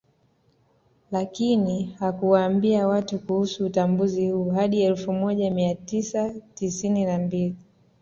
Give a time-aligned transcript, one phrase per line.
[1.11, 7.55] Lakini hakuwaambia watu kuhusu utambuzi huu hadi elfu moja mia tisa tisini na mbili